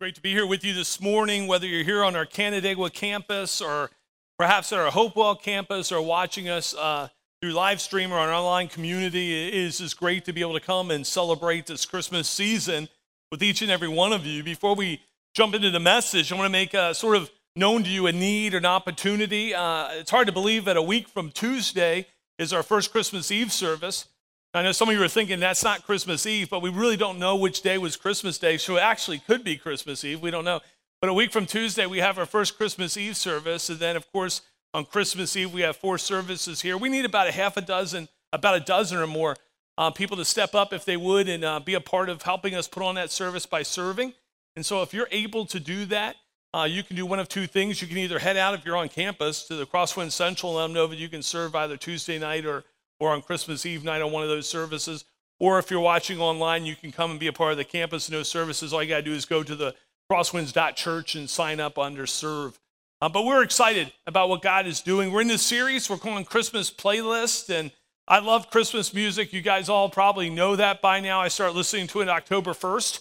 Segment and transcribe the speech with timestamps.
[0.00, 3.60] Great to be here with you this morning, whether you're here on our Canandaigua campus
[3.60, 3.90] or
[4.38, 7.08] perhaps at our Hopewell campus or watching us uh,
[7.42, 9.48] through live stream or our online community.
[9.48, 12.88] It is just great to be able to come and celebrate this Christmas season
[13.30, 14.42] with each and every one of you.
[14.42, 15.02] Before we
[15.34, 18.12] jump into the message, I want to make a sort of known to you a
[18.12, 19.54] need, an opportunity.
[19.54, 22.06] Uh, it's hard to believe that a week from Tuesday
[22.38, 24.06] is our first Christmas Eve service.
[24.52, 27.20] I know some of you are thinking that's not Christmas Eve, but we really don't
[27.20, 30.20] know which day was Christmas Day, so it actually could be Christmas Eve.
[30.20, 30.60] We don't know.
[31.00, 33.70] But a week from Tuesday, we have our first Christmas Eve service.
[33.70, 34.42] And then, of course,
[34.74, 36.76] on Christmas Eve, we have four services here.
[36.76, 39.36] We need about a half a dozen, about a dozen or more
[39.78, 42.56] uh, people to step up if they would and uh, be a part of helping
[42.56, 44.14] us put on that service by serving.
[44.56, 46.16] And so, if you're able to do that,
[46.52, 47.80] uh, you can do one of two things.
[47.80, 50.62] You can either head out if you're on campus to the Crosswind Central and let
[50.64, 52.64] them know that you can serve either Tuesday night or
[53.00, 55.04] or on Christmas Eve night on one of those services.
[55.40, 58.08] Or if you're watching online, you can come and be a part of the campus
[58.08, 58.72] and those services.
[58.72, 59.74] All you got to do is go to the
[60.12, 62.60] crosswinds.church and sign up under serve.
[63.00, 65.10] Uh, but we're excited about what God is doing.
[65.10, 67.70] We're in this series we're calling Christmas Playlist, and
[68.06, 69.32] I love Christmas music.
[69.32, 71.20] You guys all probably know that by now.
[71.20, 73.00] I start listening to it October 1st,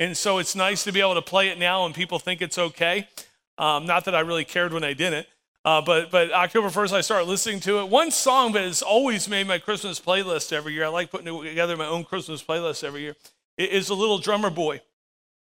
[0.00, 2.58] and so it's nice to be able to play it now and people think it's
[2.58, 3.06] okay.
[3.58, 5.28] Um, not that I really cared when I didn't.
[5.66, 7.88] Uh, but but October 1st, I started listening to it.
[7.88, 10.84] One song that has always made my Christmas playlist every year.
[10.84, 13.16] I like putting together my own Christmas playlist every year.
[13.58, 14.80] Is "The Little Drummer Boy."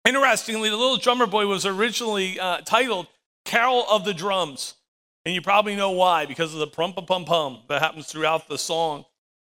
[0.05, 3.09] Interestingly, "The Little Drummer Boy" was originally uh, titled
[3.45, 4.75] "Carol of the Drums,"
[5.27, 8.57] and you probably know why because of the pum pum pum that happens throughout the
[8.57, 9.07] song.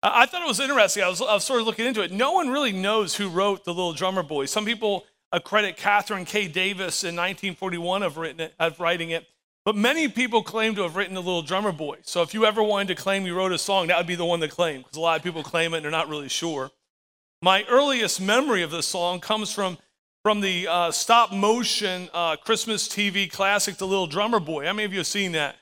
[0.02, 1.02] I, thought it was interesting.
[1.02, 2.12] I was, I was sort of looking into it.
[2.12, 5.06] No one really knows who wrote "The Little Drummer Boy." Some people
[5.42, 6.48] credit Katherine K.
[6.48, 9.26] Davis in 1941 of, it, of writing it.
[9.64, 11.98] But many people claim to have written The Little Drummer Boy.
[12.02, 14.24] So if you ever wanted to claim you wrote a song, that would be the
[14.24, 16.70] one to claim, because a lot of people claim it and they're not really sure.
[17.42, 19.76] My earliest memory of this song comes from,
[20.22, 24.64] from the uh, stop motion uh, Christmas TV classic, The Little Drummer Boy.
[24.64, 25.56] How many of you have seen that?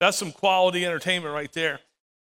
[0.00, 1.80] That's some quality entertainment right there.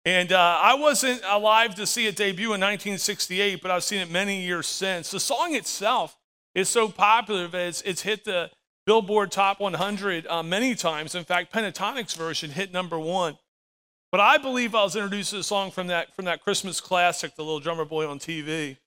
[0.05, 4.09] And uh, I wasn't alive to see it debut in 1968, but I've seen it
[4.09, 5.11] many years since.
[5.11, 6.17] The song itself
[6.53, 8.49] is so popular that it's, it's hit the
[8.85, 11.15] Billboard Top 100 uh, many times.
[11.15, 13.37] In fact, Pentatonix version hit number one.
[14.11, 17.35] But I believe I was introduced to the song from that, from that Christmas classic,
[17.35, 18.77] The Little Drummer Boy on TV.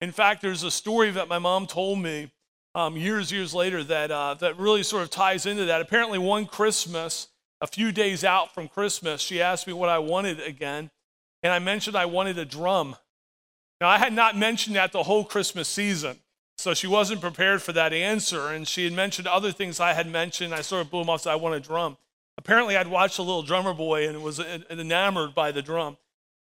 [0.00, 2.30] In fact, there's a story that my mom told me
[2.74, 5.80] um, years, years later that, uh, that really sort of ties into that.
[5.80, 7.28] Apparently, one Christmas,
[7.62, 10.90] a few days out from Christmas, she asked me what I wanted again,
[11.42, 12.96] and I mentioned I wanted a drum.
[13.80, 16.18] Now, I had not mentioned that the whole Christmas season.
[16.58, 18.48] So she wasn't prepared for that answer.
[18.48, 20.54] And she had mentioned other things I had mentioned.
[20.54, 21.96] I sort of blew them off, said, I want a drum.
[22.38, 25.96] Apparently, I'd watched a little drummer boy and was enamored by the drum.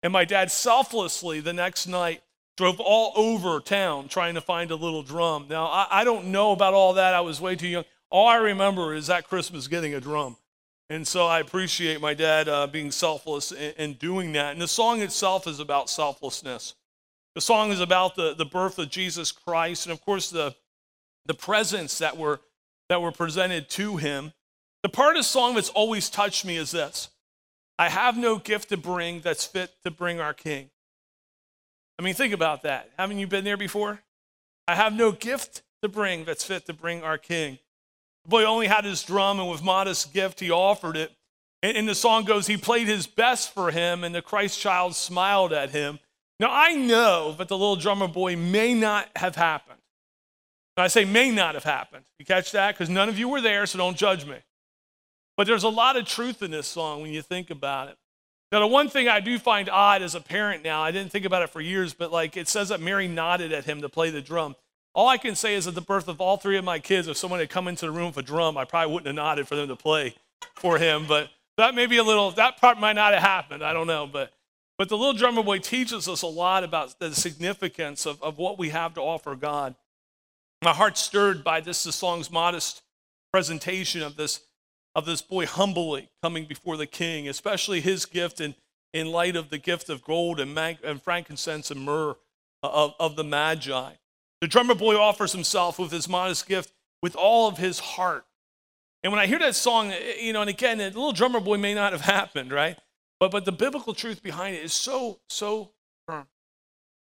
[0.03, 2.21] And my dad selflessly the next night
[2.57, 5.47] drove all over town trying to find a little drum.
[5.49, 7.13] Now, I, I don't know about all that.
[7.13, 7.85] I was way too young.
[8.09, 10.37] All I remember is that Christmas getting a drum.
[10.89, 14.51] And so I appreciate my dad uh, being selfless and, and doing that.
[14.51, 16.75] And the song itself is about selflessness.
[17.35, 20.55] The song is about the, the birth of Jesus Christ and, of course, the,
[21.25, 22.41] the presents that were,
[22.89, 24.33] that were presented to him.
[24.83, 27.09] The part of the song that's always touched me is this
[27.79, 30.69] I have no gift to bring that's fit to bring our King.
[31.97, 32.89] I mean, think about that.
[32.97, 34.01] Haven't you been there before?
[34.67, 37.59] I have no gift to bring that's fit to bring our King.
[38.23, 41.11] The boy only had his drum, and with modest gift, he offered it.
[41.63, 45.53] And, the song goes, He played his best for him, and the Christ child smiled
[45.53, 45.99] at him.
[46.41, 49.77] Now, I know that the little drummer boy may not have happened.
[50.75, 52.05] I say may not have happened.
[52.17, 52.73] You catch that?
[52.73, 54.37] Because none of you were there, so don't judge me.
[55.37, 57.97] But there's a lot of truth in this song when you think about it.
[58.51, 61.25] Now, the one thing I do find odd as a parent now, I didn't think
[61.25, 64.09] about it for years, but like it says that Mary nodded at him to play
[64.09, 64.55] the drum.
[64.95, 67.17] All I can say is at the birth of all three of my kids, if
[67.17, 69.55] someone had come into the room with a drum, I probably wouldn't have nodded for
[69.55, 70.15] them to play
[70.55, 71.05] for him.
[71.07, 73.63] But that may be a little, that part might not have happened.
[73.63, 74.07] I don't know.
[74.07, 74.33] But
[74.77, 78.57] but the little drummer boy teaches us a lot about the significance of, of what
[78.57, 79.75] we have to offer God.
[80.63, 82.81] My heart's stirred by this the song's modest
[83.31, 84.41] presentation of this,
[84.95, 88.55] of this boy humbly coming before the king, especially his gift in,
[88.93, 92.15] in light of the gift of gold and, mag, and frankincense and myrrh
[92.63, 93.93] uh, of, of the Magi.
[94.41, 98.25] The drummer boy offers himself with his modest gift with all of his heart.
[99.03, 101.57] And when I hear that song, eh, you know, and again, the little drummer boy
[101.57, 102.77] may not have happened, right?
[103.21, 105.69] But, but the biblical truth behind it is so, so
[106.07, 106.25] firm.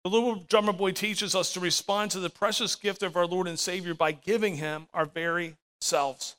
[0.04, 3.46] The little drummer boy teaches us to respond to the precious gift of our Lord
[3.46, 6.36] and Savior by giving him our very selves.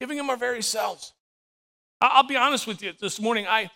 [0.00, 1.14] Giving him our very selves.
[2.02, 3.46] I'll be honest with you this morning.
[3.48, 3.70] I,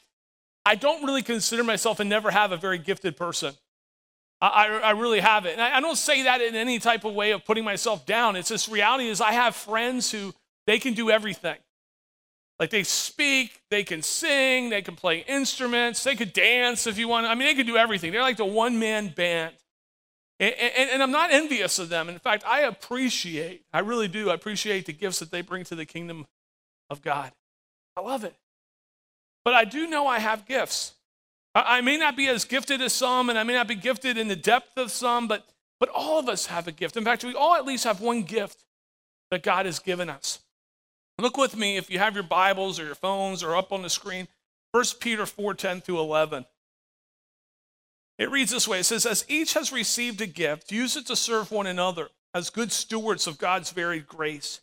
[0.66, 3.54] I don't really consider myself and never have a very gifted person.
[4.42, 5.52] I, I really have it.
[5.54, 8.36] And I, I don't say that in any type of way of putting myself down.
[8.36, 10.34] It's this reality is I have friends who
[10.66, 11.56] they can do everything.
[12.58, 17.06] Like they speak, they can sing, they can play instruments, they could dance if you
[17.06, 17.26] want.
[17.26, 18.10] I mean, they could do everything.
[18.10, 19.54] They're like the one man band.
[20.40, 22.08] And, and, and, I'm not envious of them.
[22.08, 25.74] In fact, I appreciate, I really do, I appreciate the gifts that they bring to
[25.74, 26.26] the kingdom
[26.90, 27.32] of God.
[27.96, 28.36] I love it.
[29.44, 30.92] But I do know I have gifts.
[31.56, 34.16] I, I may not be as gifted as some, and I may not be gifted
[34.16, 35.44] in the depth of some, but,
[35.80, 36.96] but all of us have a gift.
[36.96, 38.64] In fact, we all at least have one gift
[39.32, 40.38] that God has given us.
[41.20, 43.90] Look with me if you have your Bibles or your phones or up on the
[43.90, 44.28] screen,
[44.70, 46.46] 1 Peter 4 10 through 11.
[48.18, 51.16] It reads this way It says, As each has received a gift, use it to
[51.16, 54.60] serve one another as good stewards of God's varied grace.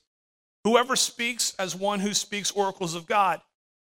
[0.63, 3.41] Whoever speaks as one who speaks oracles of God,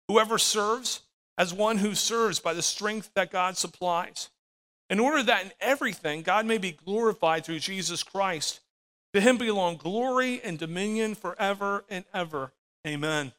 [0.08, 1.02] whoever serves
[1.38, 4.30] as one who serves by the strength that God supplies,
[4.90, 8.62] in order that in everything God may be glorified through Jesus Christ.
[9.14, 12.52] To him belong glory and dominion forever and ever.
[12.86, 13.32] Amen.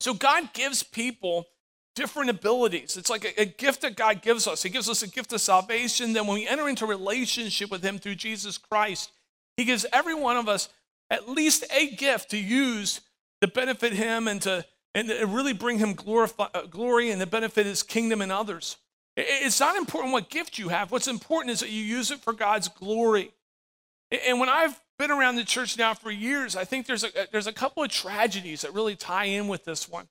[0.00, 1.46] So God gives people
[1.94, 2.96] different abilities.
[2.96, 4.62] It's like a, a, gift that God gives us.
[4.62, 6.12] He gives us a gift of salvation.
[6.12, 9.12] Then when we enter into relationship with Him through Jesus Christ,
[9.56, 10.68] He gives every one of us
[11.10, 13.00] at least a gift to use
[13.40, 14.64] to benefit Him and to
[14.94, 18.76] and to really bring Him glorify, uh, glory and to benefit His kingdom and others.
[19.16, 20.90] It's not important what gift you have.
[20.90, 23.32] What's important is that you use it for God's glory.
[24.12, 27.46] And when I've been around the church now for years, I think there's a, there's
[27.46, 30.08] a couple of tragedies that really tie in with this one.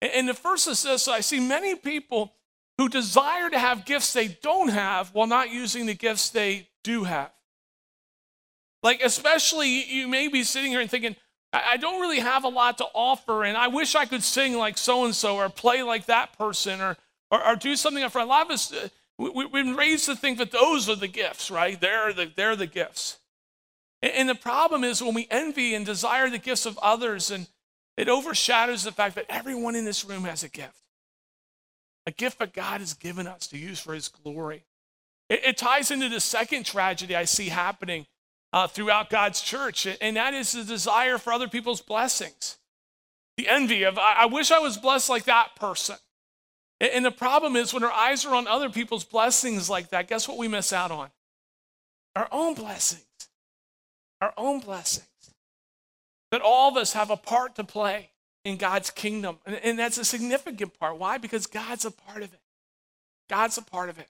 [0.00, 2.32] And the first is this I see many people
[2.78, 7.04] who desire to have gifts they don't have while not using the gifts they do
[7.04, 7.30] have.
[8.82, 11.14] Like, especially, you may be sitting here and thinking,
[11.52, 14.78] I don't really have a lot to offer, and I wish I could sing like
[14.78, 16.96] so and so, or play like that person, or,
[17.30, 18.72] or, or do something for a lot of us.
[18.72, 18.88] Uh,
[19.18, 21.78] we, have been raised to think that those are the gifts, right?
[21.78, 23.18] They're the, they're the gifts.
[24.02, 27.46] And, the problem is when we envy and desire the gifts of others and
[27.96, 30.80] it overshadows the fact that everyone in this room has a gift.
[32.06, 34.64] A gift that God has given us to use for his glory.
[35.28, 38.06] It, it ties into the second tragedy I see happening
[38.52, 42.58] uh, throughout God's church, and that is the desire for other people's blessings.
[43.36, 45.96] The envy of, I, I wish I was blessed like that person.
[46.80, 50.08] And, and the problem is when our eyes are on other people's blessings like that,
[50.08, 51.08] guess what we miss out on?
[52.16, 53.04] Our own blessings.
[54.22, 55.08] Our own blessings
[56.30, 58.10] that all of us have a part to play
[58.44, 59.38] in God's kingdom.
[59.44, 60.96] And, and that's a significant part.
[60.96, 61.18] Why?
[61.18, 62.40] Because God's a part of it.
[63.28, 64.08] God's a part of it.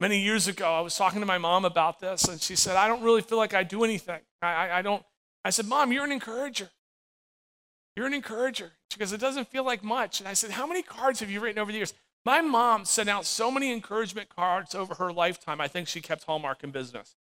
[0.00, 2.88] Many years ago, I was talking to my mom about this, and she said, I
[2.88, 4.20] don't really feel like I do anything.
[4.42, 5.02] I, I, I don't.
[5.44, 6.68] I said, Mom, you're an encourager.
[7.96, 8.72] You're an encourager.
[8.90, 10.18] She goes, It doesn't feel like much.
[10.18, 11.94] And I said, How many cards have you written over the years?
[12.24, 16.24] My mom sent out so many encouragement cards over her lifetime, I think she kept
[16.24, 17.14] Hallmark in business.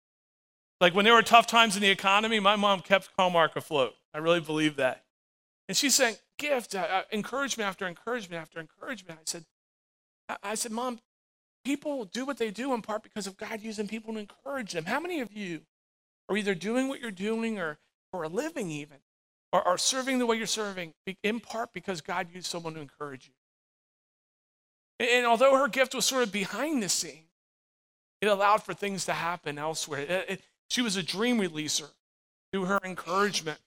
[0.84, 3.94] Like when there were tough times in the economy, my mom kept Hallmark afloat.
[4.14, 5.06] I really believe that.
[5.70, 9.18] And she sent gift, uh, uh, encouragement after encouragement after encouragement.
[9.18, 9.46] I said,
[10.28, 11.00] I, I said, Mom,
[11.64, 14.84] people do what they do in part because of God using people to encourage them.
[14.84, 15.62] How many of you
[16.28, 17.78] are either doing what you're doing or
[18.12, 18.98] for a living even,
[19.54, 23.28] or are serving the way you're serving in part because God used someone to encourage
[23.28, 23.34] you?
[25.00, 27.28] And, and although her gift was sort of behind the scene,
[28.20, 30.02] it allowed for things to happen elsewhere.
[30.02, 31.90] It, it, she was a dream releaser
[32.52, 33.60] through her encouragement.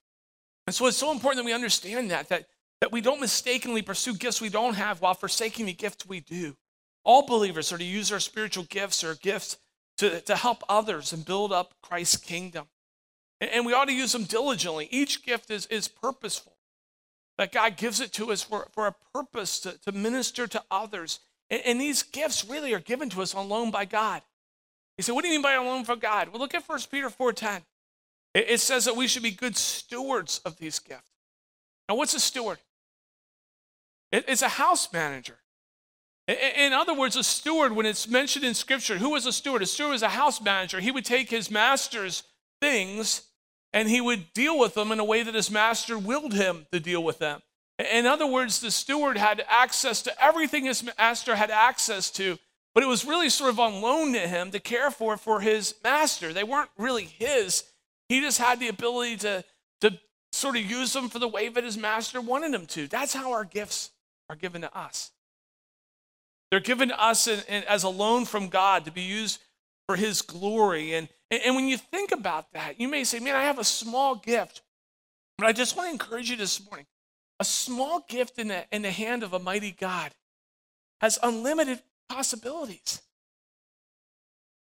[0.67, 2.47] And so it's so important that we understand that, that,
[2.81, 6.57] that we don't mistakenly pursue gifts we don't have while forsaking the gifts we do.
[7.05, 9.59] All believers are to use our spiritual gifts or gifts
[9.99, 12.67] to, to help others and build up Christ's kingdom.
[13.41, 14.89] And, and we ought to use them diligently.
[14.91, 16.57] Each gift is, is purposeful,
[17.39, 21.21] that God gives it to us for, for a purpose to, to minister to others.
[21.49, 24.23] And, and these gifts really are given to us on loan by God.
[24.97, 26.29] He said, What do you mean by alone for God?
[26.29, 27.63] Well, look at 1 Peter 4:10.
[28.35, 31.11] It, it says that we should be good stewards of these gifts.
[31.89, 32.59] Now, what's a steward?
[34.13, 35.39] It, it's a house manager.
[36.29, 39.63] In other words, a steward, when it's mentioned in Scripture, who was a steward?
[39.63, 40.81] A steward was a house manager.
[40.81, 42.25] He would take his master's
[42.61, 43.23] things
[43.73, 46.81] and he would deal with them in a way that his master willed him to
[46.81, 47.43] deal with them.
[47.79, 52.39] In other words, the steward had access to everything his master had access to,
[52.77, 55.75] but it was really sort of on loan to him to care for for his
[55.83, 56.35] master.
[56.35, 57.65] They weren't really his.
[58.11, 59.45] He just had the ability to,
[59.81, 59.99] to
[60.31, 62.87] sort of use them for the way that his master wanted him to.
[62.87, 63.93] That's how our gifts
[64.29, 65.11] are given to us.
[66.51, 69.41] They're given to us in, in, as a loan from God to be used
[69.87, 70.93] for his glory.
[70.93, 73.65] And, and, and when you think about that, you may say, man, I have a
[73.65, 74.61] small gift.
[75.39, 76.85] But I just want to encourage you this morning.
[77.41, 80.13] A small gift in the, in the hand of a mighty God
[81.01, 83.03] has unlimited possibilities.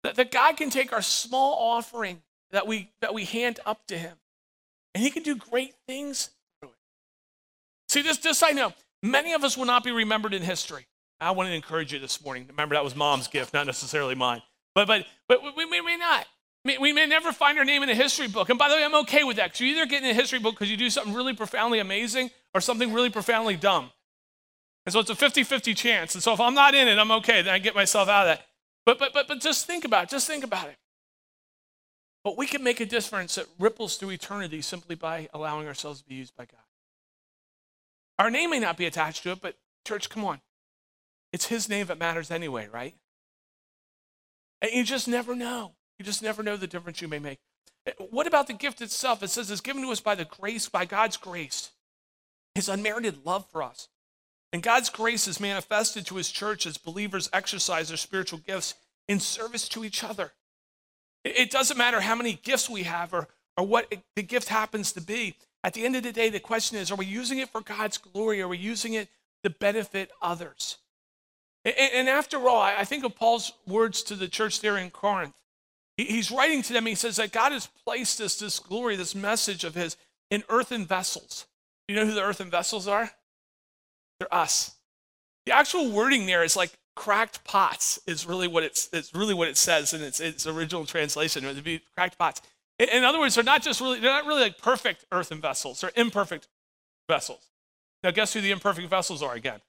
[0.04, 3.98] That, that God can take our small offering that we, that we hand up to
[3.98, 4.18] Him,
[4.94, 6.30] and He can do great things
[6.60, 6.76] through it.
[7.90, 8.74] See, this, this I know.
[9.04, 10.88] Many of us will not be remembered in history.
[11.20, 12.46] I want to encourage you this morning.
[12.48, 14.42] Remember, that was mom's gift, not necessarily mine.
[14.76, 16.26] But, but, but we, we may not.
[16.64, 18.50] We may never find our name in a history book.
[18.50, 20.40] And by the way, I'm okay with that because you either get in a history
[20.40, 23.90] book because you do something really profoundly amazing or something really profoundly dumb.
[24.88, 26.16] And so it's a 50 50 chance.
[26.16, 27.42] And so if I'm not in it, I'm okay.
[27.42, 28.46] Then I get myself out of that.
[28.86, 30.10] But, but, but, but just think about it.
[30.10, 30.78] Just think about it.
[32.24, 36.08] But we can make a difference that ripples through eternity simply by allowing ourselves to
[36.08, 36.62] be used by God.
[38.18, 40.40] Our name may not be attached to it, but church, come on.
[41.34, 42.96] It's His name that matters anyway, right?
[44.62, 45.74] And you just never know.
[46.00, 47.40] You just never know the difference you may make.
[47.86, 49.22] Eh, what about the gift itself?
[49.22, 51.72] It says it's given to us by the grace, by God's grace,
[52.56, 53.90] His unmerited love for us.
[54.58, 58.74] And God's grace is manifested to His church as believers exercise their spiritual gifts
[59.08, 60.32] in service to each other.
[61.24, 65.00] It doesn't matter how many gifts we have or, or what the gift happens to
[65.00, 65.36] be.
[65.64, 68.00] At the end of the day, the question is are we using it for God's
[68.00, 68.42] glory?
[68.42, 69.10] Are we using it
[69.44, 70.78] to benefit others?
[71.64, 75.36] And, and after all, I think of Paul's words to the church there in Corinth.
[75.98, 79.64] He's writing to them, he says that God has placed this, this glory, this message
[79.64, 79.98] of his
[80.32, 81.46] in earthen vessels.
[81.88, 83.12] You know who the earthen vessels are?
[84.20, 84.76] They're us.
[85.46, 89.48] The actual wording there is like cracked pots is really what it's, it's really what
[89.48, 91.46] it says in its, its original translation.
[91.46, 92.42] It would be cracked pots.
[92.80, 95.82] In, in other words, they're not just really, they're not really like perfect earthen vessels,
[95.82, 96.48] they're imperfect
[97.08, 97.46] vessels.
[98.04, 99.60] Now, guess who the imperfect vessels are again?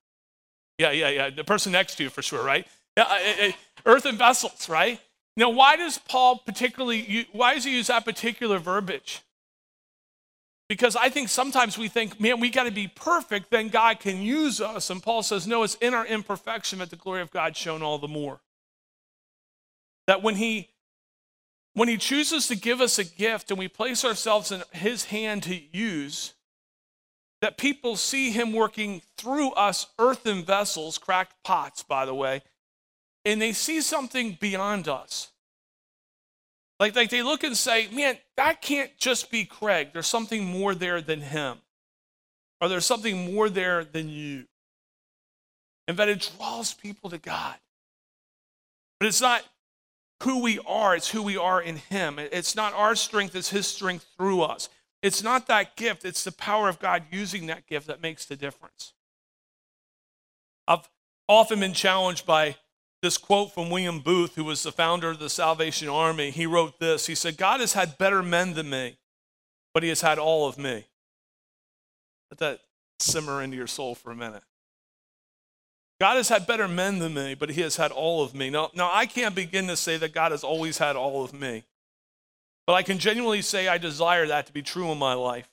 [0.78, 1.30] Yeah, yeah, yeah.
[1.30, 2.66] The person next to you for sure, right?
[2.96, 3.52] Yeah,
[3.86, 5.00] earthen vessels, right?
[5.36, 9.22] Now, why does Paul particularly, why does he use that particular verbiage?
[10.68, 14.20] Because I think sometimes we think, man, we got to be perfect, then God can
[14.20, 14.90] use us.
[14.90, 17.98] And Paul says, no, it's in our imperfection that the glory of God shown all
[17.98, 18.40] the more.
[20.06, 20.68] That when he
[21.74, 25.44] when he chooses to give us a gift and we place ourselves in his hand
[25.44, 26.34] to use,
[27.40, 32.42] that people see him working through us earthen vessels, cracked pots, by the way,
[33.24, 35.28] and they see something beyond us.
[36.80, 39.88] Like, like they look and say, man, that can't just be Craig.
[39.92, 41.58] There's something more there than him.
[42.60, 44.44] Or there's something more there than you.
[45.86, 47.56] And that it draws people to God.
[48.98, 49.44] But it's not
[50.22, 52.18] who we are, it's who we are in Him.
[52.18, 54.68] It's not our strength, it's His strength through us.
[55.02, 58.36] It's not that gift, it's the power of God using that gift that makes the
[58.36, 58.92] difference.
[60.66, 60.88] I've
[61.28, 62.56] often been challenged by
[63.02, 66.30] this quote from William Booth, who was the founder of the Salvation Army.
[66.30, 68.98] He wrote this He said, God has had better men than me,
[69.72, 70.86] but he has had all of me.
[72.30, 72.60] Let that
[73.00, 74.42] simmer into your soul for a minute.
[76.00, 78.50] God has had better men than me, but he has had all of me.
[78.50, 81.64] Now, now I can't begin to say that God has always had all of me,
[82.66, 85.48] but I can genuinely say I desire that to be true in my life.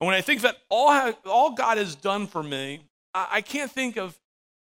[0.00, 2.80] And when I think that all, all God has done for me,
[3.12, 4.18] I, I can't think of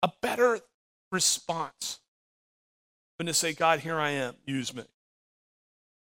[0.03, 0.59] a better
[1.11, 1.99] response
[3.17, 4.83] than to say, God, here I am, use me.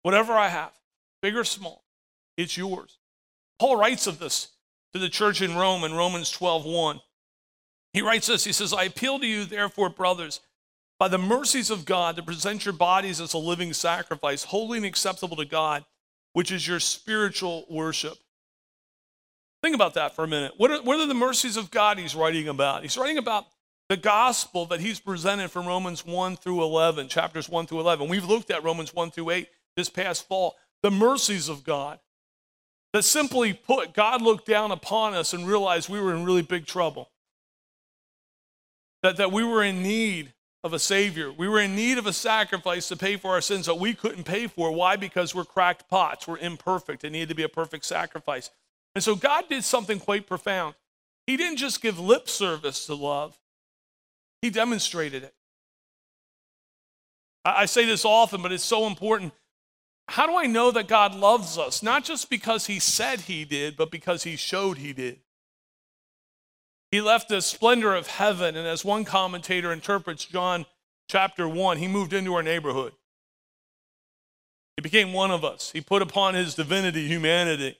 [0.03, 0.73] Whatever I have,
[1.21, 1.83] big or small,
[2.37, 2.97] it's yours.
[3.59, 4.49] Paul writes of this
[4.93, 6.99] to the church in Rome in Romans 12 1.
[7.93, 10.41] He writes this He says, I appeal to you, therefore, brothers,
[10.99, 14.85] by the mercies of God, to present your bodies as a living sacrifice, holy and
[14.85, 15.85] acceptable to God,
[16.33, 18.17] which is your spiritual worship.
[19.61, 20.53] Think about that for a minute.
[20.57, 22.81] What are, what are the mercies of God he's writing about?
[22.81, 23.45] He's writing about
[23.91, 28.07] the gospel that he's presented from Romans 1 through 11, chapters 1 through 11.
[28.07, 30.55] We've looked at Romans 1 through 8 this past fall.
[30.81, 31.99] The mercies of God.
[32.93, 36.65] That simply put, God looked down upon us and realized we were in really big
[36.65, 37.09] trouble.
[39.03, 40.31] That, that we were in need
[40.63, 41.29] of a Savior.
[41.29, 44.23] We were in need of a sacrifice to pay for our sins that we couldn't
[44.23, 44.71] pay for.
[44.71, 44.95] Why?
[44.95, 47.03] Because we're cracked pots, we're imperfect.
[47.03, 48.51] It needed to be a perfect sacrifice.
[48.95, 50.75] And so God did something quite profound.
[51.27, 53.37] He didn't just give lip service to love,
[54.41, 55.33] he demonstrated it.
[57.43, 59.33] I say this often, but it's so important.
[60.07, 61.81] How do I know that God loves us?
[61.81, 65.19] Not just because He said He did, but because He showed He did.
[66.91, 70.65] He left the splendor of heaven, and as one commentator interprets John
[71.09, 72.93] chapter 1, He moved into our neighborhood.
[74.75, 75.71] He became one of us.
[75.71, 77.77] He put upon His divinity humanity,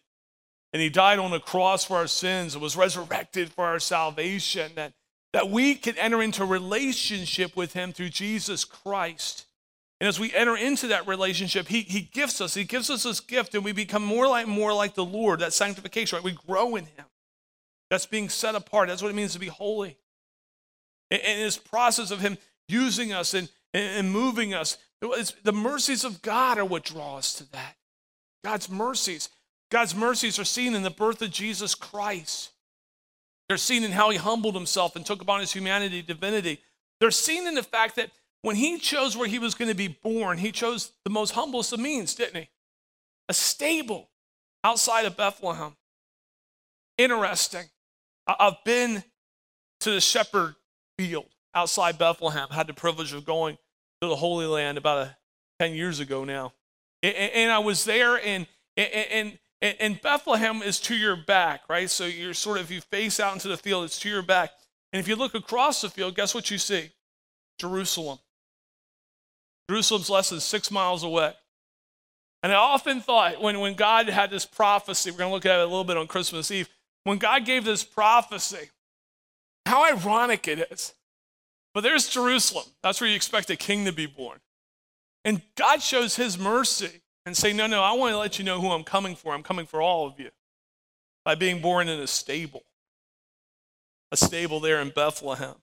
[0.74, 4.72] and He died on the cross for our sins and was resurrected for our salvation.
[4.76, 4.94] That
[5.34, 9.46] that we can enter into relationship with him through Jesus Christ.
[10.00, 12.54] And as we enter into that relationship, he, he gifts us.
[12.54, 15.40] He gives us this gift, and we become more like more like the Lord.
[15.40, 16.26] That sanctification, right?
[16.26, 17.06] We grow in him.
[17.90, 18.90] That's being set apart.
[18.90, 19.98] That's what it means to be holy.
[21.12, 24.78] And, and this process of him using us and, and moving us,
[25.44, 27.76] the mercies of God are what draw us to that.
[28.44, 29.30] God's mercies.
[29.70, 32.52] God's mercies are seen in the birth of Jesus Christ.
[33.52, 36.62] They're seen in how he humbled himself and took upon his humanity, divinity.
[37.02, 38.10] They're seen in the fact that
[38.44, 41.74] when he chose where he was going to be born, he chose the most humblest
[41.74, 42.50] of means, didn't he?
[43.28, 44.08] A stable
[44.64, 45.76] outside of Bethlehem.
[46.98, 47.66] Interesting.
[48.26, 49.04] I've been
[49.82, 50.56] to the shepherd
[50.98, 53.58] field outside Bethlehem, had the privilege of going
[54.02, 55.18] to the Holy Land about a,
[55.60, 56.54] 10 years ago now.
[57.04, 61.90] And, I was there, and, and, and Bethlehem is to your back, right?
[61.90, 64.52] So you're sort of, if you face out into the field, it's to your back.
[64.92, 66.90] And if you look across the field, guess what you see?
[67.60, 68.20] Jerusalem.
[69.70, 71.34] Jerusalem's less than six miles away.
[72.44, 75.60] And I often thought when, when God had this prophecy, we're going to look at
[75.60, 76.68] it a little bit on Christmas Eve,
[77.04, 78.70] when God gave this prophecy,
[79.66, 80.94] how ironic it is.
[81.74, 82.66] But there's Jerusalem.
[82.82, 84.40] That's where you expect a king to be born.
[85.24, 88.62] And God shows his mercy and say, No, no, I want to let you know
[88.62, 89.34] who I'm coming for.
[89.34, 90.30] I'm coming for all of you
[91.24, 92.64] by being born in a stable,
[94.12, 95.56] a stable there in Bethlehem.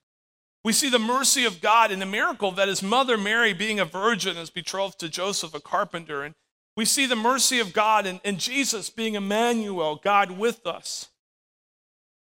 [0.65, 3.85] We see the mercy of God in the miracle that his mother Mary, being a
[3.85, 6.23] virgin, is betrothed to Joseph, a carpenter.
[6.23, 6.35] And
[6.77, 11.09] we see the mercy of God in, in Jesus being Emmanuel, God with us.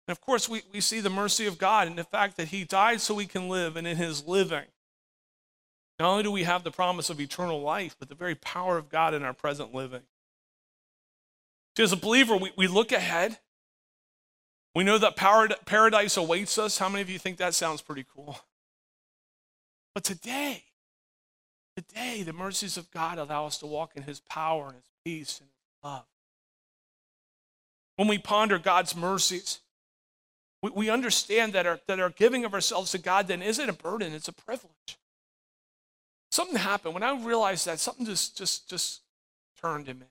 [0.07, 2.63] And of course, we, we see the mercy of God in the fact that he
[2.63, 4.65] died so we can live, and in his living,
[5.99, 8.89] not only do we have the promise of eternal life, but the very power of
[8.89, 10.03] God in our present living.
[11.75, 13.39] See, as a believer, we, we look ahead.
[14.75, 16.77] We know that paradise awaits us.
[16.77, 18.39] How many of you think that sounds pretty cool?
[19.95, 20.65] But today,
[21.75, 25.39] today, the mercies of God allow us to walk in his power and his peace
[25.39, 26.05] and his love.
[27.95, 29.61] When we ponder God's mercies,
[30.61, 33.73] we, we understand that our, that our giving of ourselves to God then isn't a
[33.73, 34.99] burden, it's a privilege.
[36.31, 36.93] Something happened.
[36.93, 39.01] When I realized that, something just, just, just
[39.61, 40.05] turned in me.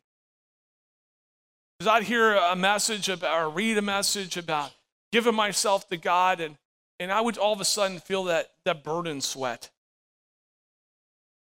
[1.79, 4.73] Because I'd hear a message about, or read a message about
[5.13, 6.57] giving myself to God, and,
[6.99, 9.71] and I would all of a sudden feel that, that burden sweat.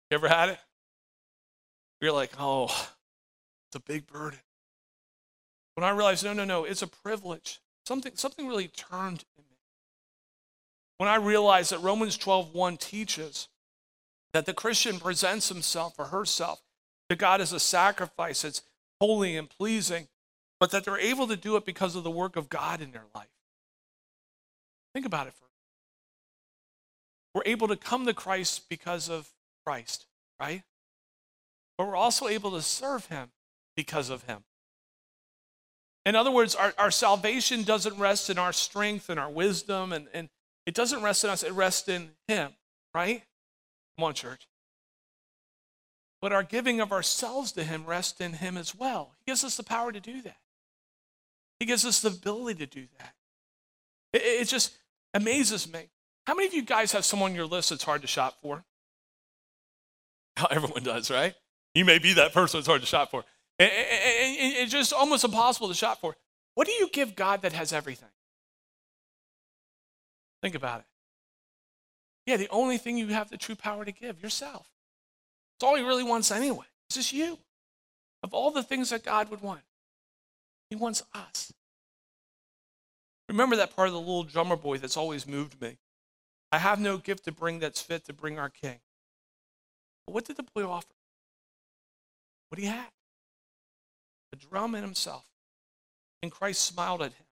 [0.09, 0.59] You ever had it?
[2.01, 2.65] You're like, oh,
[3.69, 4.39] it's a big burden.
[5.75, 7.59] When I realized, no, no, no, it's a privilege.
[7.85, 9.57] Something, something really turned in me.
[10.97, 13.47] When I realized that Romans 12:1 teaches
[14.33, 16.61] that the Christian presents himself or herself
[17.09, 18.63] to God as a sacrifice that's
[18.99, 20.07] holy and pleasing,
[20.59, 23.05] but that they're able to do it because of the work of God in their
[23.13, 23.27] life.
[24.93, 25.49] Think about it for a
[27.33, 27.47] minute.
[27.47, 29.29] We're able to come to Christ because of
[29.65, 30.05] Christ,
[30.39, 30.63] right?
[31.77, 33.29] But we're also able to serve him
[33.75, 34.43] because of him.
[36.05, 40.07] In other words, our, our salvation doesn't rest in our strength and our wisdom, and,
[40.13, 40.29] and
[40.65, 42.51] it doesn't rest in us, it rests in Him,
[42.93, 43.23] right?
[43.97, 44.47] Come on, church.
[46.21, 49.13] But our giving of ourselves to Him rests in Him as well.
[49.19, 50.37] He gives us the power to do that,
[51.59, 53.13] He gives us the ability to do that.
[54.13, 54.75] It, it just
[55.13, 55.89] amazes me.
[56.25, 58.63] How many of you guys have someone on your list that's hard to shop for?
[60.49, 61.35] Everyone does, right?
[61.75, 63.23] You may be that person that's hard to shop for.
[63.59, 66.15] It's just almost impossible to shop for.
[66.55, 68.09] What do you give God that has everything?
[70.41, 70.85] Think about it.
[72.25, 74.67] Yeah, the only thing you have the true power to give, yourself.
[75.57, 76.65] It's all he really wants anyway.
[76.87, 77.37] It's just you.
[78.23, 79.61] Of all the things that God would want,
[80.69, 81.51] he wants us.
[83.27, 85.77] Remember that part of the little drummer boy that's always moved me.
[86.51, 88.79] I have no gift to bring that's fit to bring our king.
[90.05, 90.87] But what did the boy offer?
[92.49, 92.91] What do you have?
[94.33, 95.25] a drum in himself.
[96.21, 97.25] And Christ smiled at him.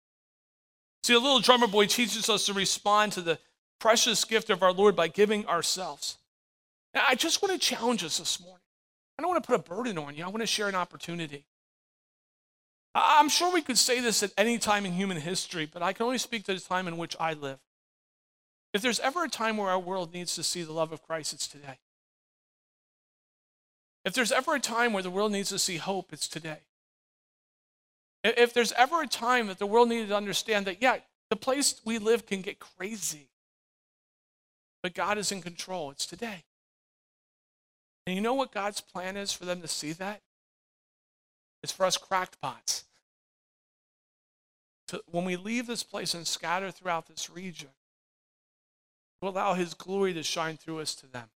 [1.04, 3.38] See, a little drummer boy teaches us to respond to the
[3.78, 6.18] precious gift of our Lord by giving ourselves.
[6.94, 8.62] Now, I just want to challenge us this morning.
[9.18, 11.44] I don't want to put a burden on you, I want to share an opportunity.
[12.94, 16.06] I'm sure we could say this at any time in human history, but I can
[16.06, 17.58] only speak to the time in which I live.
[18.74, 21.32] If there's ever a time where our world needs to see the love of Christ,
[21.32, 21.78] it's today.
[24.04, 26.60] If there's ever a time where the world needs to see hope, it's today.
[28.24, 30.98] If there's ever a time that the world needed to understand that, yeah,
[31.30, 33.28] the place we live can get crazy,
[34.82, 36.44] but God is in control, it's today.
[38.06, 40.22] And you know what God's plan is for them to see that?
[41.62, 42.84] It's for us crackpots.
[44.88, 47.68] To, when we leave this place and scatter throughout this region,
[49.20, 51.28] to allow His glory to shine through us to them.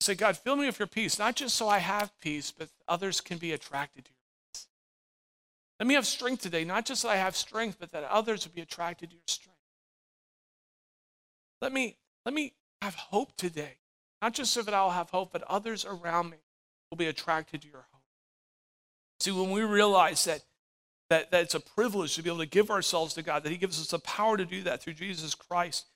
[0.00, 3.20] Say, God, fill me with your peace, not just so I have peace, but others
[3.20, 4.66] can be attracted to your peace.
[5.78, 8.54] Let me have strength today, not just that I have strength, but that others would
[8.54, 9.51] be attracted to your strength.
[11.62, 11.96] Let me,
[12.26, 13.76] let me have hope today,
[14.20, 16.38] Not just so that I'll have hope, but others around me
[16.90, 18.02] will be attracted to your hope.
[19.20, 20.42] See, when we realize that,
[21.08, 23.56] that, that it's a privilege to be able to give ourselves to God, that He
[23.56, 25.86] gives us the power to do that through Jesus Christ,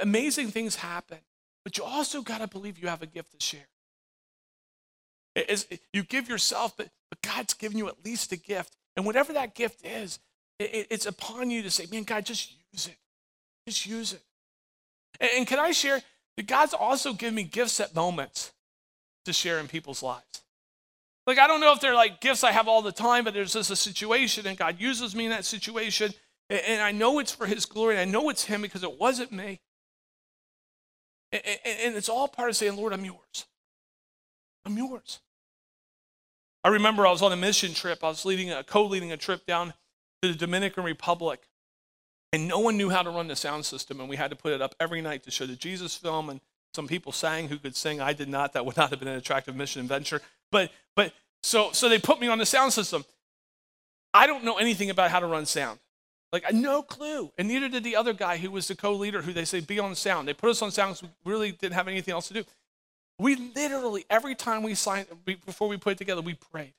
[0.00, 1.18] amazing things happen.
[1.64, 3.66] But you also got to believe you have a gift to share.
[5.92, 8.74] You give yourself, but, but God's given you at least a gift.
[8.96, 10.18] And whatever that gift is,
[10.58, 12.96] it, it's upon you to say, man, God, just use it.
[13.66, 14.22] Just use it.
[15.22, 16.02] And, and can I share
[16.36, 18.52] that God's also given me gifts at moments
[19.24, 20.42] to share in people's lives?
[21.26, 23.52] Like, I don't know if they're like gifts I have all the time, but there's
[23.52, 26.12] just a situation and God uses me in that situation.
[26.50, 27.94] And, and I know it's for His glory.
[27.94, 29.60] And I know it's Him because it wasn't me.
[31.30, 33.46] And, and it's all part of saying, Lord, I'm yours.
[34.66, 35.20] I'm yours.
[36.64, 38.04] I remember I was on a mission trip.
[38.04, 39.74] I was leading a co-leading a trip down
[40.22, 41.48] to the Dominican Republic.
[42.32, 44.52] And no one knew how to run the sound system, and we had to put
[44.52, 46.30] it up every night to show the Jesus film.
[46.30, 46.40] And
[46.72, 48.00] some people sang who could sing.
[48.00, 48.54] I did not.
[48.54, 50.20] That would not have been an attractive mission and venture.
[50.50, 53.04] But but so so they put me on the sound system.
[54.14, 55.78] I don't know anything about how to run sound.
[56.32, 57.30] Like no clue.
[57.36, 59.94] And neither did the other guy who was the co-leader who they say be on
[59.94, 60.26] sound.
[60.26, 62.44] They put us on sound because we really didn't have anything else to do.
[63.18, 66.72] We literally, every time we signed, before we put it together, we prayed.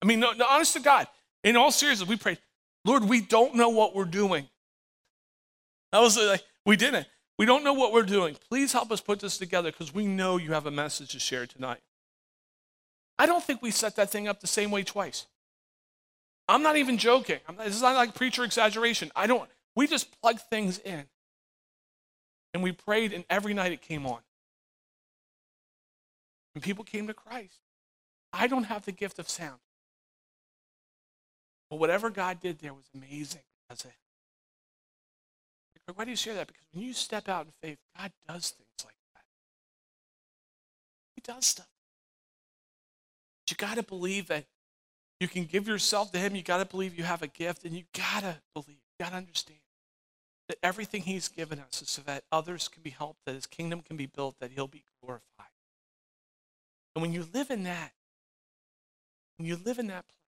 [0.00, 1.06] I mean, no, no, honest to God,
[1.44, 2.38] in all seriousness, we prayed,
[2.86, 4.48] Lord, we don't know what we're doing.
[5.94, 7.06] I was like, we didn't.
[7.38, 8.36] We don't know what we're doing.
[8.48, 11.46] Please help us put this together because we know you have a message to share
[11.46, 11.80] tonight.
[13.16, 15.26] I don't think we set that thing up the same way twice.
[16.48, 17.38] I'm not even joking.
[17.48, 19.12] Not, this is not like preacher exaggeration.
[19.14, 21.04] I don't, we just plugged things in.
[22.52, 24.20] And we prayed, and every night it came on.
[26.54, 27.60] And people came to Christ.
[28.32, 29.60] I don't have the gift of sound.
[31.70, 33.42] But whatever God did there was amazing.
[33.68, 33.84] That's
[35.92, 36.46] Why do you share that?
[36.46, 39.24] Because when you step out in faith, God does things like that.
[41.14, 41.68] He does stuff.
[43.44, 44.46] But you got to believe that
[45.20, 46.34] you can give yourself to Him.
[46.34, 49.10] You got to believe you have a gift, and you got to believe, you got
[49.10, 49.60] to understand
[50.48, 53.80] that everything He's given us is so that others can be helped, that His kingdom
[53.80, 55.46] can be built, that He'll be glorified.
[56.94, 57.92] And when you live in that,
[59.36, 60.18] when you live in that place,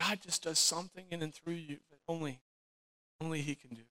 [0.00, 2.40] God just does something in and through you that only,
[3.20, 3.82] only He can do.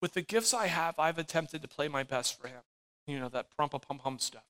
[0.00, 2.60] With the gifts I have, I've attempted to play my best for Him.
[3.06, 4.44] You know, that prumpa pum pum stuff.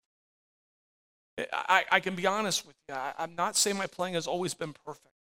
[1.52, 2.94] I, I can be honest with you.
[2.94, 5.14] I, I'm not saying my playing has always been perfect,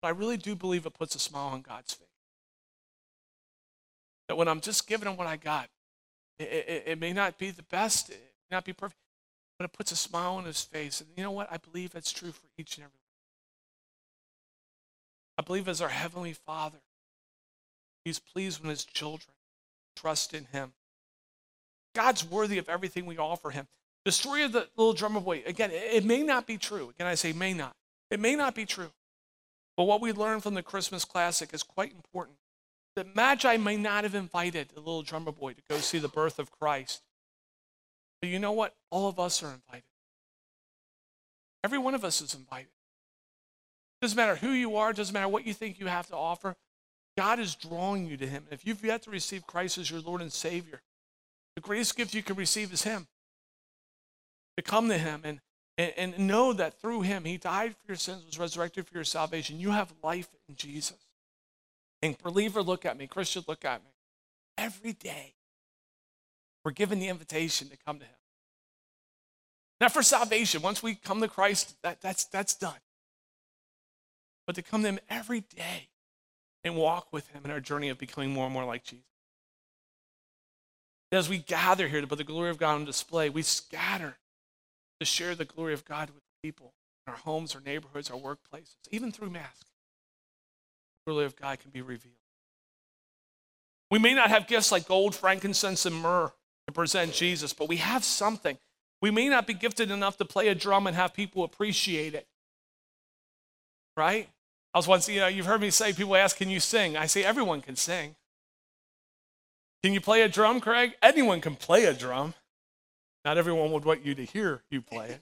[0.00, 2.08] but I really do believe it puts a smile on God's face.
[4.28, 5.68] That when I'm just giving Him what I got,
[6.38, 8.96] it, it, it may not be the best, it may not be perfect,
[9.58, 11.00] but it puts a smile on His face.
[11.02, 11.52] And you know what?
[11.52, 13.01] I believe that's true for each and every.
[15.38, 16.78] I believe as our Heavenly Father,
[18.04, 19.34] He's pleased when His children
[19.96, 20.72] trust in Him.
[21.94, 23.68] God's worthy of everything we offer Him.
[24.04, 26.90] The story of the little drummer boy, again, it may not be true.
[26.90, 27.76] Again, I say may not.
[28.10, 28.90] It may not be true.
[29.76, 32.36] But what we learn from the Christmas classic is quite important.
[32.96, 36.38] The Magi may not have invited the little drummer boy to go see the birth
[36.38, 37.02] of Christ.
[38.20, 38.74] But you know what?
[38.90, 39.84] All of us are invited.
[41.64, 42.68] Every one of us is invited.
[44.02, 46.54] Doesn't matter who you are, doesn't matter what you think you have to offer.
[47.16, 48.44] God is drawing you to Him.
[48.50, 50.82] If you've yet to receive Christ as your Lord and Savior,
[51.54, 53.06] the greatest gift you can receive is Him
[54.56, 55.40] to come to him and,
[55.78, 59.04] and, and know that through him, he died for your sins, was resurrected for your
[59.04, 59.58] salvation.
[59.58, 60.98] You have life in Jesus.
[62.02, 63.06] And believer, look at me.
[63.06, 63.90] Christian, look at me.
[64.58, 65.34] Every day,
[66.64, 68.14] we're given the invitation to come to him.
[69.80, 70.62] Not for salvation.
[70.62, 72.74] Once we come to Christ, that, that's, that's done.
[74.46, 75.88] But to come to him every day
[76.64, 79.04] and walk with him in our journey of becoming more and more like Jesus.
[81.12, 84.16] As we gather here to put the glory of God on display, we scatter
[84.98, 86.72] to share the glory of God with people
[87.06, 89.70] in our homes, our neighborhoods, our workplaces, even through masks.
[91.04, 92.16] The glory of God can be revealed.
[93.90, 96.32] We may not have gifts like gold, frankincense, and myrrh
[96.66, 98.56] to present Jesus, but we have something.
[99.02, 102.26] We may not be gifted enough to play a drum and have people appreciate it.
[103.96, 104.28] Right?
[104.74, 106.96] I was once, you know, you've heard me say, people ask, can you sing?
[106.96, 108.16] I say, everyone can sing.
[109.82, 110.94] Can you play a drum, Craig?
[111.02, 112.34] Anyone can play a drum.
[113.24, 115.20] Not everyone would want you to hear you play it.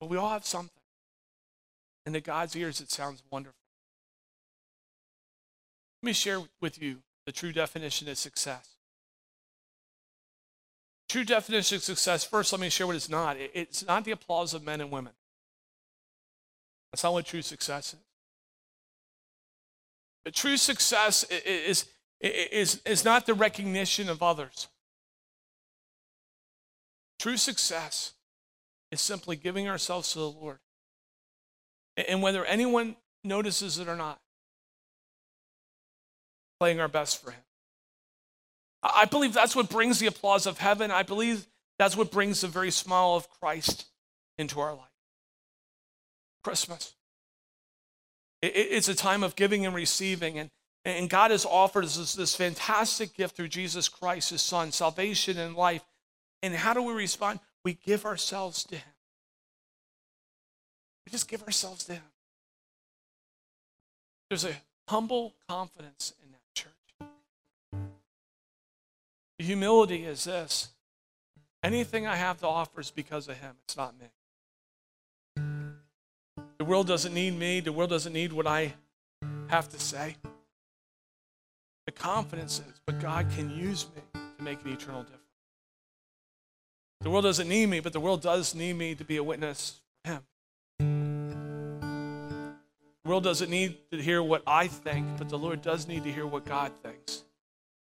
[0.00, 0.70] But we all have something.
[2.04, 3.56] And to God's ears, it sounds wonderful.
[6.02, 8.70] Let me share with you the true definition of success.
[11.08, 13.36] True definition of success, first, let me share what it's not.
[13.38, 15.12] It's not the applause of men and women.
[16.92, 18.00] That's not what true success is.
[20.24, 21.86] But true success is,
[22.20, 24.68] is, is not the recognition of others.
[27.18, 28.12] True success
[28.90, 30.58] is simply giving ourselves to the Lord.
[31.96, 34.20] And whether anyone notices it or not,
[36.60, 37.40] playing our best for Him.
[38.82, 40.90] I believe that's what brings the applause of heaven.
[40.90, 41.46] I believe
[41.78, 43.86] that's what brings the very smile of Christ
[44.38, 44.91] into our life.
[46.42, 46.94] Christmas.
[48.42, 50.38] It's a time of giving and receiving.
[50.38, 50.50] And,
[50.84, 55.38] and God has offered us this, this fantastic gift through Jesus Christ, His Son, salvation
[55.38, 55.82] and life.
[56.42, 57.38] And how do we respond?
[57.64, 58.94] We give ourselves to Him.
[61.06, 62.02] We just give ourselves to Him.
[64.28, 64.56] There's a
[64.88, 67.08] humble confidence in that church.
[69.38, 70.68] The humility is this
[71.62, 74.06] anything I have to offer is because of Him, it's not me.
[76.62, 78.72] The world doesn't need me, the world doesn't need what I
[79.48, 80.14] have to say.
[81.86, 85.24] The confidence is, but God can use me to make an eternal difference.
[87.00, 89.80] The world doesn't need me, but the world does need me to be a witness
[90.04, 90.22] for Him.
[93.02, 96.12] The world doesn't need to hear what I think, but the Lord does need to
[96.12, 97.24] hear what God thinks.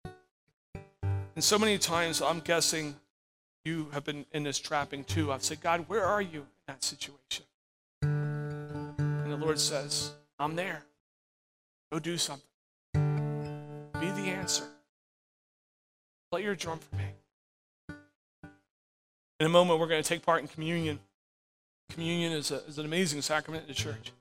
[0.04, 2.96] And so many times, I'm guessing
[3.64, 5.32] you have been in this trapping too.
[5.32, 7.46] I've said, God, where are you in that situation?
[9.30, 10.82] And the Lord says, I'm there.
[11.92, 12.48] Go do something.
[12.94, 14.64] Be the answer.
[16.32, 17.04] Play your drum for me.
[19.38, 20.98] In a moment, we're going to take part in communion.
[21.90, 24.12] Communion is, a, is an amazing sacrament in the church.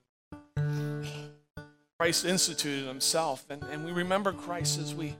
[1.98, 5.16] Christ instituted himself, and, and we remember Christ as we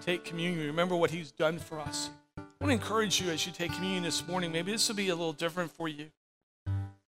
[0.00, 0.58] take communion.
[0.58, 2.08] We remember what he's done for us.
[2.38, 4.52] I want to encourage you as you take communion this morning.
[4.52, 6.06] Maybe this will be a little different for you.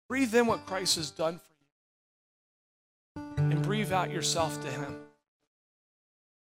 [0.08, 1.51] Breathe in what Christ has done for
[3.72, 4.98] breathe out yourself to him.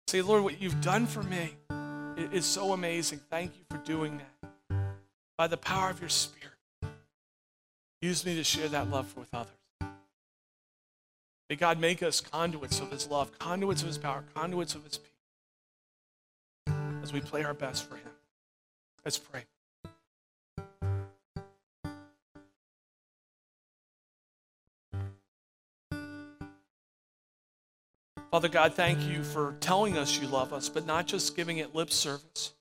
[0.07, 1.55] Say, Lord, what you've done for me
[2.31, 3.21] is so amazing.
[3.31, 4.77] Thank you for doing that
[5.35, 6.53] by the power of your Spirit,
[8.03, 9.49] use me to share that love with others.
[11.49, 14.99] May God make us conduits of His love, conduits of His power, conduits of His
[14.99, 18.11] peace as we play our best for Him.
[19.03, 19.41] Let's pray.
[28.31, 31.73] Father God, thank you for telling us you love us, but not just giving it
[31.73, 32.51] lip service.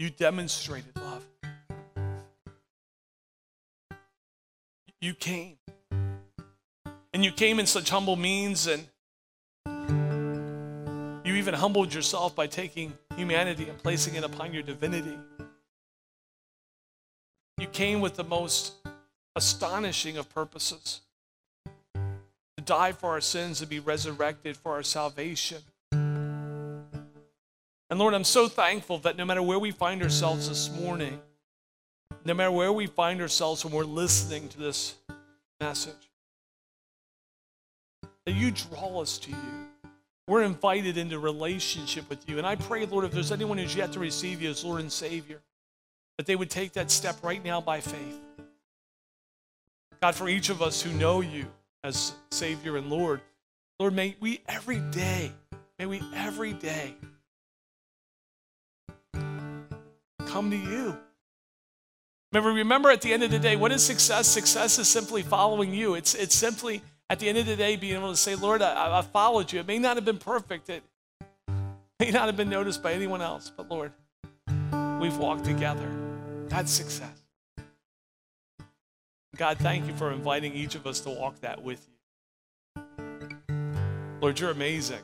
[0.00, 1.24] You demonstrated love.
[5.00, 5.56] You came.
[7.12, 8.84] And you came in such humble means, and
[11.24, 15.16] you even humbled yourself by taking humanity and placing it upon your divinity.
[17.58, 18.74] You came with the most
[19.36, 21.02] astonishing of purposes
[22.64, 25.62] die for our sins and be resurrected for our salvation.
[27.90, 31.20] And Lord, I'm so thankful that no matter where we find ourselves this morning,
[32.24, 34.94] no matter where we find ourselves when we're listening to this
[35.60, 35.94] message,
[38.24, 39.36] that you draw us to you.
[40.26, 42.38] We're invited into relationship with you.
[42.38, 44.90] And I pray, Lord, if there's anyone who's yet to receive you as Lord and
[44.90, 45.40] Savior,
[46.16, 48.18] that they would take that step right now by faith.
[50.00, 51.46] God, for each of us who know you
[51.84, 53.20] as Savior and Lord,
[53.78, 55.30] Lord, may we every day,
[55.78, 56.94] may we every day
[60.26, 60.96] come to you.
[62.32, 64.26] Remember, remember at the end of the day, what is success?
[64.26, 65.94] Success is simply following you.
[65.94, 68.98] It's, it's simply at the end of the day being able to say, Lord, I,
[68.98, 69.60] I followed you.
[69.60, 70.68] It may not have been perfect.
[70.68, 70.82] It
[72.00, 73.92] may not have been noticed by anyone else, but Lord,
[75.00, 75.88] we've walked together.
[76.48, 77.13] That's success.
[79.34, 81.86] God, thank you for inviting each of us to walk that with
[82.76, 82.82] you.
[84.20, 85.00] Lord, you're amazing.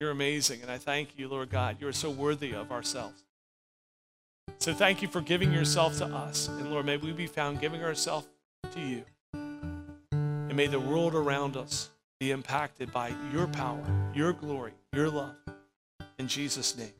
[0.00, 0.62] You're amazing.
[0.62, 1.76] And I thank you, Lord God.
[1.80, 3.24] You're so worthy of ourselves.
[4.58, 6.48] So thank you for giving yourself to us.
[6.48, 8.26] And Lord, may we be found giving ourselves
[8.72, 9.04] to you.
[9.32, 15.34] And may the world around us be impacted by your power, your glory, your love.
[16.18, 16.92] In Jesus' name.